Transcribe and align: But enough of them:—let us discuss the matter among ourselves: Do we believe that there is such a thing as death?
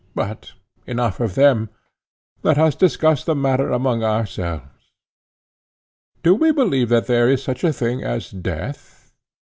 But 0.15 0.53
enough 0.87 1.19
of 1.19 1.35
them:—let 1.35 2.57
us 2.57 2.73
discuss 2.73 3.23
the 3.23 3.35
matter 3.35 3.69
among 3.69 4.01
ourselves: 4.03 4.65
Do 6.23 6.33
we 6.33 6.51
believe 6.51 6.89
that 6.89 7.05
there 7.05 7.29
is 7.29 7.43
such 7.43 7.63
a 7.63 7.71
thing 7.71 8.03
as 8.03 8.31
death? 8.31 9.11